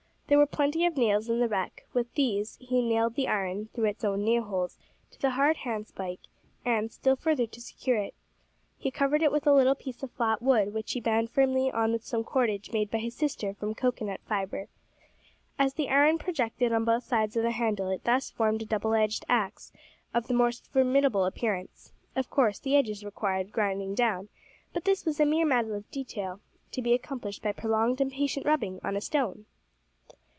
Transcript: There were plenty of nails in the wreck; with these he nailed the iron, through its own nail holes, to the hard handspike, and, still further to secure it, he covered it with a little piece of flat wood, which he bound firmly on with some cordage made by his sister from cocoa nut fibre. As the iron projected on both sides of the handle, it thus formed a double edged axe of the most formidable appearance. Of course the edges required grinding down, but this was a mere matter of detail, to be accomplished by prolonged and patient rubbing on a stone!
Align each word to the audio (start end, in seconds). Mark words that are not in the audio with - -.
There 0.27 0.37
were 0.37 0.47
plenty 0.47 0.85
of 0.85 0.95
nails 0.95 1.29
in 1.29 1.39
the 1.41 1.49
wreck; 1.49 1.83
with 1.91 2.13
these 2.13 2.57
he 2.61 2.81
nailed 2.81 3.15
the 3.15 3.27
iron, 3.27 3.67
through 3.73 3.83
its 3.83 4.05
own 4.05 4.23
nail 4.23 4.43
holes, 4.43 4.79
to 5.11 5.19
the 5.19 5.31
hard 5.31 5.57
handspike, 5.57 6.21
and, 6.63 6.89
still 6.89 7.17
further 7.17 7.45
to 7.47 7.59
secure 7.59 7.97
it, 7.97 8.13
he 8.77 8.91
covered 8.91 9.21
it 9.21 9.31
with 9.33 9.45
a 9.45 9.51
little 9.53 9.75
piece 9.75 10.01
of 10.03 10.11
flat 10.11 10.41
wood, 10.41 10.73
which 10.73 10.93
he 10.93 11.01
bound 11.01 11.31
firmly 11.31 11.69
on 11.69 11.91
with 11.91 12.05
some 12.05 12.23
cordage 12.23 12.71
made 12.71 12.89
by 12.89 12.99
his 12.99 13.13
sister 13.13 13.53
from 13.53 13.75
cocoa 13.75 14.05
nut 14.05 14.21
fibre. 14.25 14.67
As 15.59 15.73
the 15.73 15.89
iron 15.89 16.17
projected 16.17 16.71
on 16.71 16.85
both 16.85 17.03
sides 17.03 17.35
of 17.35 17.43
the 17.43 17.51
handle, 17.51 17.89
it 17.89 18.05
thus 18.05 18.29
formed 18.31 18.61
a 18.61 18.65
double 18.65 18.93
edged 18.93 19.25
axe 19.27 19.73
of 20.13 20.27
the 20.27 20.33
most 20.33 20.65
formidable 20.71 21.25
appearance. 21.25 21.91
Of 22.15 22.29
course 22.29 22.57
the 22.57 22.77
edges 22.77 23.03
required 23.03 23.51
grinding 23.51 23.95
down, 23.95 24.29
but 24.71 24.85
this 24.85 25.03
was 25.03 25.19
a 25.19 25.25
mere 25.25 25.45
matter 25.45 25.75
of 25.75 25.91
detail, 25.91 26.39
to 26.71 26.81
be 26.81 26.93
accomplished 26.93 27.41
by 27.43 27.51
prolonged 27.51 27.99
and 27.99 28.13
patient 28.13 28.45
rubbing 28.45 28.79
on 28.81 28.95
a 28.95 29.01
stone! 29.01 29.45